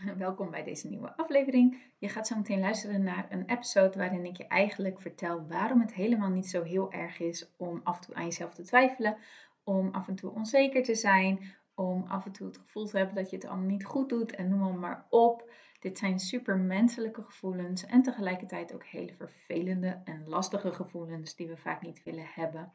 [0.16, 1.82] welkom bij deze nieuwe aflevering.
[1.98, 5.94] Je gaat zo meteen luisteren naar een episode waarin ik je eigenlijk vertel waarom het
[5.94, 9.16] helemaal niet zo heel erg is om af en toe aan jezelf te twijfelen,
[9.64, 13.14] om af en toe onzeker te zijn, om af en toe het gevoel te hebben
[13.14, 15.52] dat je het allemaal niet goed doet en noem maar op.
[15.80, 21.56] Dit zijn super menselijke gevoelens en tegelijkertijd ook hele vervelende en lastige gevoelens die we
[21.56, 22.72] vaak niet willen hebben.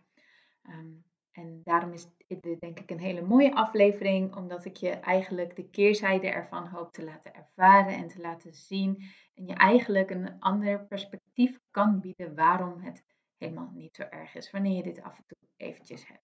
[0.64, 0.94] Ehm,
[1.36, 5.70] en daarom is dit denk ik een hele mooie aflevering, omdat ik je eigenlijk de
[5.70, 9.04] keerzijde ervan hoop te laten ervaren en te laten zien.
[9.34, 13.04] En je eigenlijk een ander perspectief kan bieden waarom het
[13.38, 16.24] helemaal niet zo erg is wanneer je dit af en toe eventjes hebt.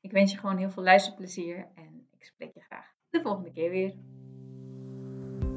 [0.00, 3.70] Ik wens je gewoon heel veel luisterplezier en ik spreek je graag de volgende keer
[3.70, 3.94] weer.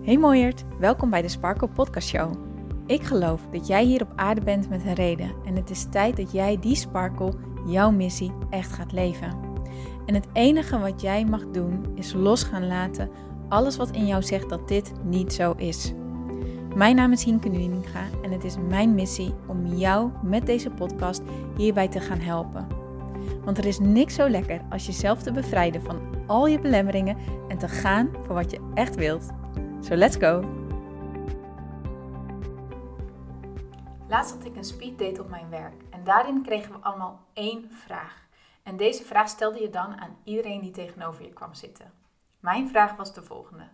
[0.03, 2.49] Hey mooiert, welkom bij de Sparkle Podcast Show.
[2.85, 6.17] Ik geloof dat jij hier op aarde bent met een reden en het is tijd
[6.17, 9.39] dat jij die sparkle, jouw missie, echt gaat leven.
[10.05, 13.09] En het enige wat jij mag doen is los gaan laten
[13.51, 15.93] alles wat in jou zegt dat dit niet zo is.
[16.75, 21.21] Mijn naam is Hienke Nuninga en het is mijn missie om jou met deze podcast
[21.57, 22.67] hierbij te gaan helpen.
[23.43, 27.17] Want er is niks zo lekker als jezelf te bevrijden van al je belemmeringen
[27.47, 29.29] en te gaan voor wat je echt wilt.
[29.79, 30.43] So let's go!
[34.07, 38.27] Laatst had ik een speeddate op mijn werk daarin kregen we allemaal één vraag.
[38.63, 41.93] En deze vraag stelde je dan aan iedereen die tegenover je kwam zitten.
[42.39, 43.67] Mijn vraag was de volgende.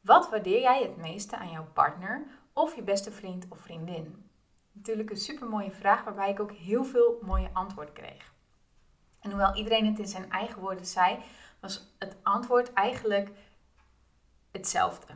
[0.00, 4.30] Wat waardeer jij het meeste aan jouw partner of je beste vriend of vriendin?
[4.72, 8.32] Natuurlijk een super mooie vraag waarbij ik ook heel veel mooie antwoorden kreeg.
[9.20, 11.18] En hoewel iedereen het in zijn eigen woorden zei,
[11.60, 13.30] was het antwoord eigenlijk
[14.50, 15.12] hetzelfde.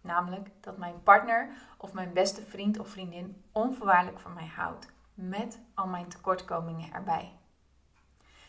[0.00, 4.92] Namelijk dat mijn partner of mijn beste vriend of vriendin onvoorwaardelijk van mij houdt.
[5.14, 7.32] Met al mijn tekortkomingen erbij.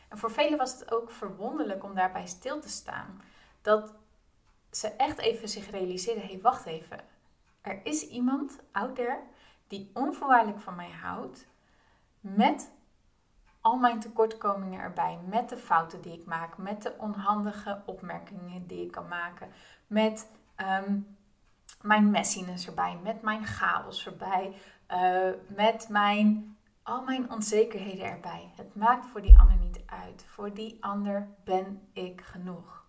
[0.09, 3.21] En voor velen was het ook verwonderlijk om daarbij stil te staan.
[3.61, 3.94] Dat
[4.71, 6.99] ze echt even zich realiseerden: hé, hey, wacht even.
[7.61, 9.19] Er is iemand out there
[9.67, 11.47] die onvoorwaardelijk van mij houdt.
[12.19, 12.71] Met
[13.61, 15.20] al mijn tekortkomingen erbij.
[15.25, 16.58] Met de fouten die ik maak.
[16.58, 19.49] Met de onhandige opmerkingen die ik kan maken.
[19.87, 20.99] Met ehm,
[21.81, 24.55] mijn messiness erbij, met mijn chaos erbij,
[24.92, 26.55] uh, met mijn,
[26.86, 28.52] al mijn onzekerheden erbij.
[28.56, 30.26] Het maakt voor die ander niet uit.
[30.28, 32.86] Voor die ander ben ik genoeg.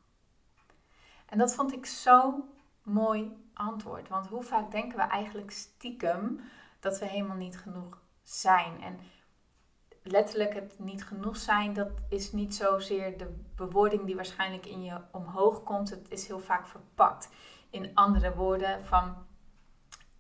[1.26, 2.44] En dat vond ik zo
[2.82, 4.08] mooi antwoord.
[4.08, 6.40] Want hoe vaak denken we eigenlijk stiekem
[6.80, 8.82] dat we helemaal niet genoeg zijn?
[8.82, 8.98] En
[10.02, 15.00] letterlijk het niet genoeg zijn, dat is niet zozeer de bewoording die waarschijnlijk in je
[15.12, 15.90] omhoog komt.
[15.90, 17.28] Het is heel vaak verpakt
[17.70, 19.25] in andere woorden van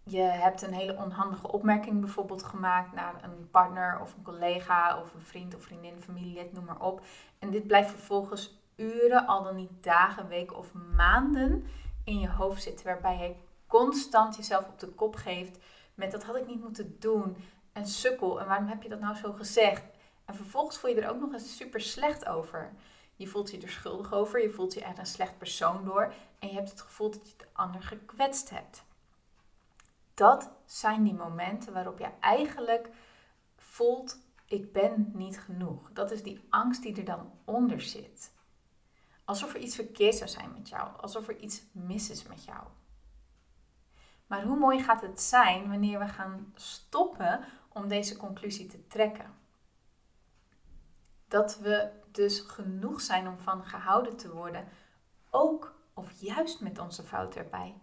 [0.08, 5.14] je hebt een hele onhandige opmerking bijvoorbeeld gemaakt naar een partner of een collega of
[5.14, 7.00] een vriend of vriendin, familielid, noem maar op.
[7.38, 11.66] En dit blijft vervolgens uren, al dan niet dagen, weken of maanden
[12.04, 12.86] in je hoofd zitten.
[12.86, 13.34] Waarbij je
[13.66, 15.58] constant jezelf op de kop geeft
[15.96, 17.36] met dat had ik niet moeten doen.
[17.72, 18.40] En sukkel.
[18.40, 19.82] En waarom heb je dat nou zo gezegd?
[20.24, 22.72] En vervolgens voel je er ook nog eens super slecht over.
[23.16, 24.42] Je voelt je er schuldig over.
[24.42, 26.12] Je voelt je echt een slecht persoon door.
[26.38, 28.84] En je hebt het gevoel dat je de ander gekwetst hebt.
[30.16, 32.88] Dat zijn die momenten waarop je eigenlijk
[33.56, 35.92] voelt: ik ben niet genoeg.
[35.92, 38.32] Dat is die angst die er dan onder zit.
[39.24, 40.88] Alsof er iets verkeerd zou zijn met jou.
[41.00, 42.66] Alsof er iets mis is met jou.
[44.26, 49.34] Maar hoe mooi gaat het zijn wanneer we gaan stoppen om deze conclusie te trekken?
[51.28, 54.68] Dat we dus genoeg zijn om van gehouden te worden,
[55.30, 57.74] ook of juist met onze fout erbij.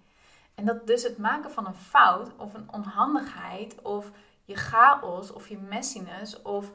[0.56, 4.12] En dat dus het maken van een fout of een onhandigheid of
[4.46, 6.72] je chaos of je messiness of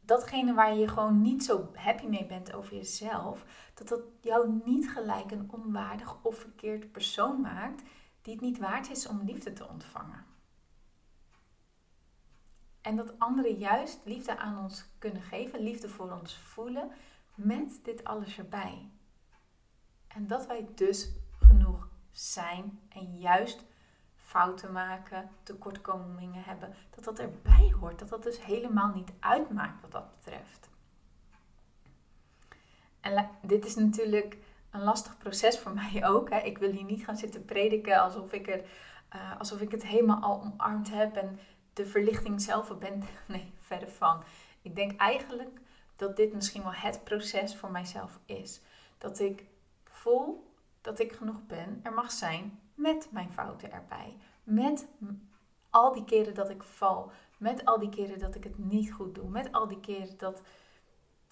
[0.00, 3.44] datgene waar je gewoon niet zo happy mee bent over jezelf,
[3.74, 7.82] dat dat jou niet gelijk een onwaardig of verkeerd persoon maakt
[8.22, 10.24] die het niet waard is om liefde te ontvangen.
[12.80, 16.90] En dat anderen juist liefde aan ons kunnen geven, liefde voor ons voelen,
[17.34, 18.90] met dit alles erbij.
[20.08, 23.64] En dat wij dus genoeg zijn en juist
[24.16, 27.98] fouten maken, tekortkomingen hebben, dat dat erbij hoort.
[27.98, 30.70] Dat dat dus helemaal niet uitmaakt wat dat betreft.
[33.00, 34.38] En dit is natuurlijk
[34.70, 36.30] een lastig proces voor mij ook.
[36.30, 36.38] Hè.
[36.38, 38.64] Ik wil hier niet gaan zitten prediken alsof ik, er,
[39.14, 41.38] uh, alsof ik het helemaal al omarmd heb en
[41.72, 43.02] de verlichting zelf ben.
[43.26, 44.22] Nee, verder van.
[44.62, 45.60] Ik denk eigenlijk
[45.96, 48.60] dat dit misschien wel het proces voor mijzelf is.
[48.98, 49.44] Dat ik
[49.84, 50.51] voel
[50.82, 54.16] dat ik genoeg ben, er mag zijn met mijn fouten erbij.
[54.44, 54.86] Met
[55.70, 57.12] al die keren dat ik val.
[57.38, 59.28] Met al die keren dat ik het niet goed doe.
[59.28, 60.42] Met al die keren dat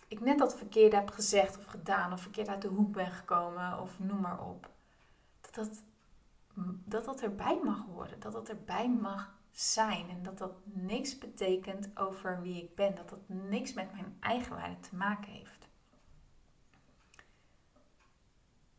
[0.08, 2.12] ik net dat verkeerde heb gezegd of gedaan.
[2.12, 3.80] Of verkeerd uit de hoek ben gekomen.
[3.80, 4.70] Of noem maar op.
[5.40, 5.82] Dat dat
[6.84, 11.98] dat dat erbij mag horen, dat dat erbij mag zijn en dat dat niks betekent
[11.98, 15.59] over wie ik ben, dat dat niks met mijn eigen waarde te maken heeft.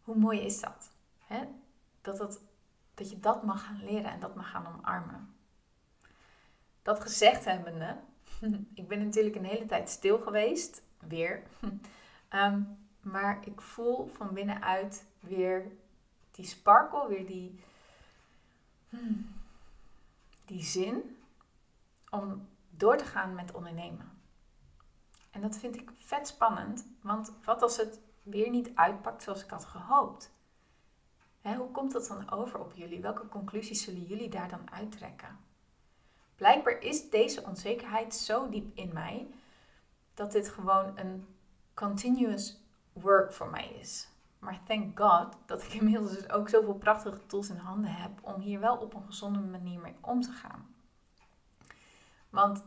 [0.04, 0.92] Hoe mooi is dat?
[1.20, 1.48] Hè?
[2.02, 2.42] Dat, dat,
[2.94, 5.36] dat je dat mag gaan leren en dat mag gaan omarmen.
[6.82, 7.98] Dat gezegd hebbende,
[8.74, 11.44] ik ben natuurlijk een hele tijd stil geweest, weer.
[12.30, 12.62] Ehm,
[13.02, 15.72] maar ik voel van binnenuit weer
[16.32, 17.64] die sparkle, weer die,
[18.90, 19.34] hmm,
[20.46, 21.18] die zin
[22.10, 24.12] om door te gaan met ondernemen.
[25.32, 29.50] En dat vind ik vet spannend, want wat als het weer niet uitpakt zoals ik
[29.50, 30.32] had gehoopt?
[31.42, 33.02] hoe komt dat dan over op jullie?
[33.02, 35.40] Welke conclusies zullen jullie daar dan uittrekken?
[36.36, 39.28] Blijkbaar is deze onzekerheid zo diep in mij
[40.14, 41.28] dat dit gewoon een
[41.74, 42.58] continuous
[42.94, 44.08] work voor mij is.
[44.40, 48.42] Maar thank God dat ik inmiddels dus ook zoveel prachtige tools in handen heb om
[48.42, 50.76] hier wel op een gezonde manier mee om te gaan.
[52.30, 52.64] Want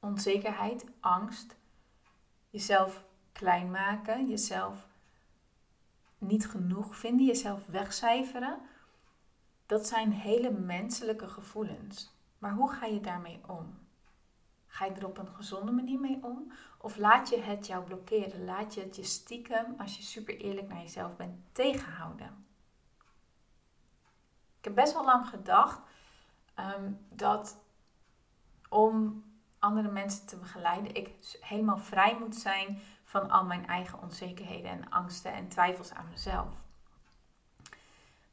[0.00, 1.56] onzekerheid, angst,
[2.50, 4.86] jezelf klein maken, jezelf
[6.18, 8.58] niet genoeg vinden, jezelf wegcijferen,
[9.66, 12.14] dat zijn hele menselijke gevoelens.
[12.38, 13.78] Maar hoe ga je daarmee om?
[14.66, 16.52] Ga je er op een gezonde manier mee om?
[16.78, 18.44] Of laat je het jou blokkeren?
[18.44, 22.46] Laat je het je stiekem, als je super eerlijk naar jezelf bent, tegenhouden?
[24.58, 25.80] Ik heb best wel lang gedacht
[26.54, 27.58] ehm, dat
[28.68, 29.24] om
[29.58, 34.90] andere mensen te begeleiden, ik helemaal vrij moet zijn van al mijn eigen onzekerheden en
[34.90, 36.54] angsten en twijfels aan mezelf.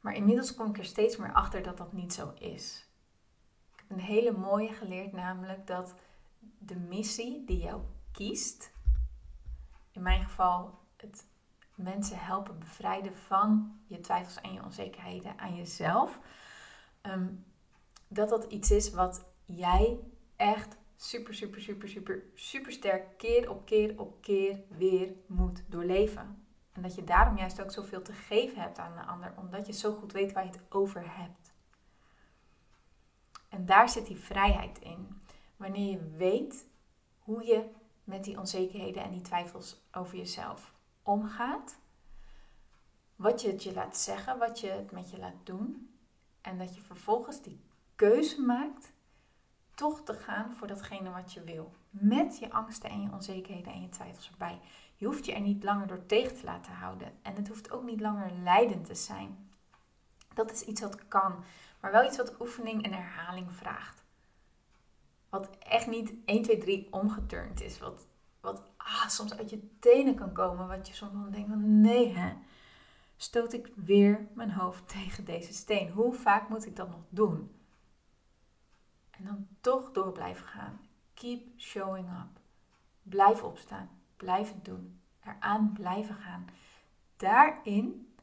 [0.00, 2.88] Maar inmiddels kom ik er steeds meer achter dat dat niet zo is.
[3.72, 5.94] Ik heb een hele mooie geleerd, namelijk dat
[6.58, 7.82] de missie die jou
[8.12, 8.72] kiest,
[9.90, 11.26] in mijn geval het
[11.74, 16.18] mensen helpen bevrijden van je twijfels en je onzekerheden aan jezelf,
[17.00, 17.28] ehm,
[18.08, 19.98] dat dat iets is wat jij
[20.36, 26.46] echt super, super, super, super, super sterk keer op keer op keer weer moet doorleven.
[26.72, 29.72] En dat je daarom juist ook zoveel te geven hebt aan de ander, omdat je
[29.72, 31.52] zo goed weet waar je het over hebt.
[33.48, 35.22] En daar zit die vrijheid in.
[35.56, 36.66] Wanneer je weet
[37.18, 37.64] hoe je
[38.04, 41.78] met die onzekerheden en die twijfels over jezelf omgaat.
[43.16, 45.94] Wat je het je laat zeggen, wat je het met je laat doen.
[46.40, 47.60] En dat je vervolgens die
[47.94, 48.92] keuze maakt
[49.74, 51.72] toch te gaan voor datgene wat je wil.
[51.90, 54.60] Met je angsten en je onzekerheden en je twijfels erbij.
[54.96, 57.12] Je hoeft je er niet langer door tegen te laten houden.
[57.22, 59.48] En het hoeft ook niet langer leidend te zijn.
[60.34, 61.44] Dat is iets wat kan,
[61.80, 64.04] maar wel iets wat oefening en herhaling vraagt.
[65.28, 67.78] Wat echt niet 1, 2, 3 omgeturnd is.
[67.78, 68.06] Wat,
[68.40, 70.68] wat ah, soms uit je tenen kan komen.
[70.68, 72.32] Wat je soms dan denkt van nee hè.
[73.16, 75.90] Stoot ik weer mijn hoofd tegen deze steen.
[75.90, 77.50] Hoe vaak moet ik dat nog doen?
[79.18, 80.80] En dan toch door blijven gaan.
[81.14, 82.40] Keep showing up.
[83.02, 83.88] Blijf opstaan.
[84.16, 85.00] Blijf het doen.
[85.24, 86.46] Eraan blijven gaan.
[87.16, 88.14] Daarin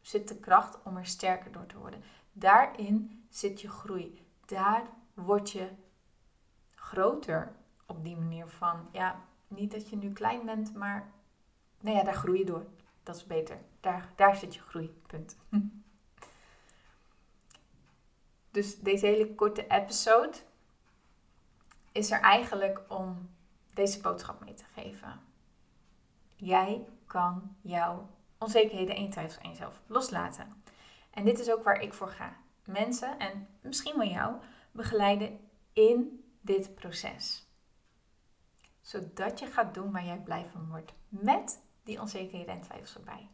[0.00, 2.02] zit de kracht om er sterker door te worden.
[2.32, 4.26] Daarin zit je groei.
[4.44, 5.70] Daar word je
[6.74, 7.52] groter
[7.86, 11.12] op die manier van, ja, niet dat je nu klein bent, maar
[11.80, 12.66] nou ja, daar groei je door.
[13.02, 13.58] Dat is beter.
[13.80, 15.36] Daar, daar zit je groeipunt.
[18.58, 20.36] Dus deze hele korte episode
[21.92, 23.30] is er eigenlijk om
[23.74, 25.20] deze boodschap mee te geven.
[26.36, 30.62] Jij kan jouw onzekerheden en twijfels aan jezelf loslaten.
[31.10, 32.36] En dit is ook waar ik voor ga.
[32.64, 34.34] Mensen, en misschien wel jou,
[34.72, 35.40] begeleiden
[35.72, 37.46] in dit proces.
[38.80, 40.92] Zodat je gaat doen waar jij blij van wordt.
[41.08, 43.28] Met die onzekerheden en twijfels erbij.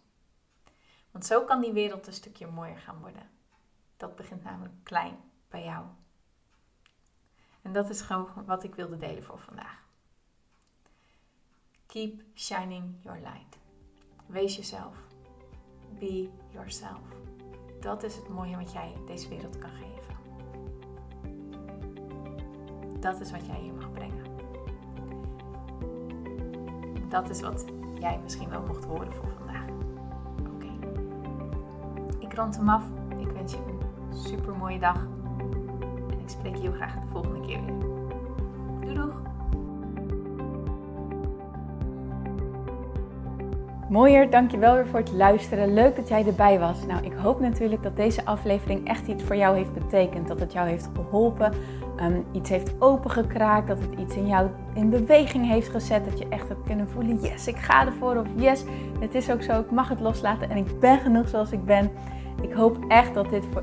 [1.11, 3.33] Want zo kan die wereld een stukje mooier gaan worden.
[4.05, 5.17] Dat begint namelijk klein
[5.49, 5.85] bij jou.
[7.63, 9.83] En dat is gewoon wat ik wilde delen voor vandaag.
[11.87, 13.59] Keep shining your light.
[14.27, 14.97] Wees jezelf.
[15.99, 17.01] Be yourself.
[17.81, 20.17] Dat is het mooie wat jij deze wereld kan geven.
[23.01, 24.25] Dat is wat jij hier mag brengen.
[27.09, 27.65] Dat is wat
[27.99, 29.69] jij misschien wel mocht horen voor vandaag.
[30.55, 30.73] Oké.
[32.19, 32.85] Ik rond hem af.
[33.19, 33.84] Ik wens je een
[34.15, 35.07] super mooie dag.
[36.11, 37.75] En ik spreek je heel graag de volgende keer weer.
[38.81, 39.23] Doei doeg!
[43.89, 45.75] Mooier, dankjewel weer voor het luisteren.
[45.75, 46.87] Leuk dat jij erbij was.
[46.87, 50.29] Nou, ik hoop natuurlijk dat deze aflevering echt iets voor jou heeft betekend.
[50.29, 51.53] Dat het jou heeft geholpen
[52.01, 56.29] um, iets heeft opengekraakt, dat het iets in jou in beweging heeft gezet, dat je
[56.29, 58.65] echt hebt kunnen voelen, yes, ik ga ervoor of yes,
[59.01, 61.91] het is ook zo, ik mag het loslaten en ik ben genoeg zoals ik ben.
[62.43, 63.63] Ik hoop echt dat dit voor,